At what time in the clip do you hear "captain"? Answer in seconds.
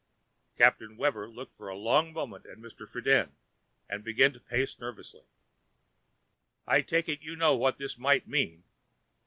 0.57-0.97